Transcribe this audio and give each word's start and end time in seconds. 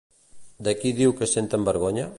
De 0.67 0.73
qui 0.79 0.95
diu 1.01 1.15
que 1.21 1.31
senten 1.37 1.73
vergonya? 1.73 2.09